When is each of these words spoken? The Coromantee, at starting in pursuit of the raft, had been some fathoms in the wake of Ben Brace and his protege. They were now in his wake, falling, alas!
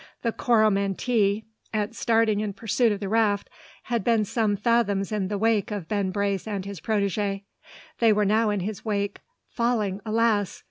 The 0.23 0.31
Coromantee, 0.31 1.43
at 1.71 1.93
starting 1.93 2.39
in 2.39 2.53
pursuit 2.53 2.91
of 2.91 2.99
the 2.99 3.07
raft, 3.07 3.51
had 3.83 4.03
been 4.03 4.25
some 4.25 4.55
fathoms 4.55 5.11
in 5.11 5.27
the 5.27 5.37
wake 5.37 5.69
of 5.69 5.87
Ben 5.87 6.09
Brace 6.09 6.47
and 6.47 6.65
his 6.65 6.79
protege. 6.79 7.43
They 7.99 8.11
were 8.11 8.25
now 8.25 8.49
in 8.49 8.61
his 8.61 8.83
wake, 8.83 9.19
falling, 9.51 10.01
alas! 10.03 10.59